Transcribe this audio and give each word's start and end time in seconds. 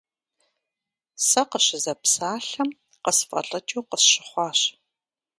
Сэ 1.27 1.41
къыщызэпсалъэм 1.49 2.69
къысфӀэлӀыкӀыу 3.03 3.87
къысщыхъуащ. 3.89 4.59